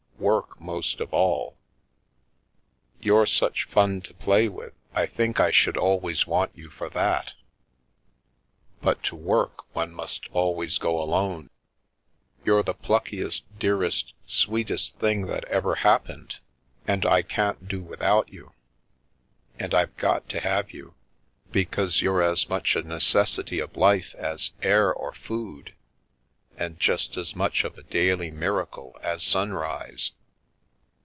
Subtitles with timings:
[0.19, 1.57] Work, most of all.
[2.99, 7.33] You're such fun to play with, I think I should always want you for that!
[8.83, 11.49] But to work one must always go alone.
[12.45, 16.35] You're the pluckiest, dearest, sweetest thing that ever happened,
[16.87, 18.51] and I can't do without you,
[19.57, 20.93] and I've got to have you,
[21.51, 25.73] be cause you're as much a necessity of life as air or food,
[26.57, 30.11] and just as much of a daily miracle as sunrise.